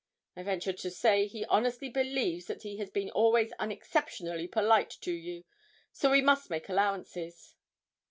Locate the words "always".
3.11-3.51